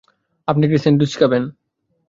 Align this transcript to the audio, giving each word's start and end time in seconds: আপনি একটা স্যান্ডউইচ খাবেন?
আপনি 0.47 0.61
একটা 0.65 0.79
স্যান্ডউইচ 0.83 1.13
খাবেন? 1.19 1.43